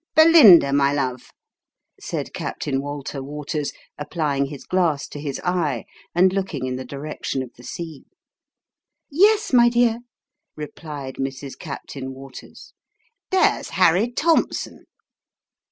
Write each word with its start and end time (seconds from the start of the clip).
"Belinda, 0.15 0.73
my 0.73 0.91
love," 0.91 1.29
said 1.99 2.33
Captain 2.33 2.81
Walter 2.81 3.21
Waters, 3.21 3.71
applying 3.99 4.47
his 4.47 4.63
glass 4.65 5.07
to 5.09 5.19
his 5.19 5.39
eye, 5.41 5.85
and 6.15 6.33
looking 6.33 6.65
in 6.65 6.75
the 6.75 6.83
direction 6.83 7.43
of 7.43 7.53
the 7.53 7.61
sea." 7.61 8.05
Yes, 9.11 9.53
my 9.53 9.69
dear," 9.69 9.99
replied 10.55 11.17
Mrs. 11.17 11.55
Captain 11.55 12.15
Waters." 12.15 12.73
There's 13.31 13.69
Harry 13.77 14.11
Thompson 14.11 14.85